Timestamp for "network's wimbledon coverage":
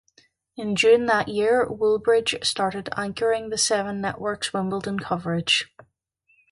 4.01-5.71